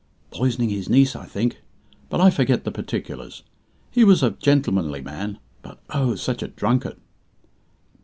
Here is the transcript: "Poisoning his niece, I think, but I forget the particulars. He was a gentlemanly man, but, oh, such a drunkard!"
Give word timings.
"Poisoning 0.31 0.69
his 0.69 0.89
niece, 0.89 1.15
I 1.15 1.27
think, 1.27 1.61
but 2.09 2.19
I 2.19 2.31
forget 2.31 2.63
the 2.63 2.71
particulars. 2.71 3.43
He 3.91 4.03
was 4.03 4.23
a 4.23 4.31
gentlemanly 4.31 5.01
man, 5.03 5.37
but, 5.61 5.79
oh, 5.91 6.15
such 6.15 6.41
a 6.41 6.47
drunkard!" 6.47 6.97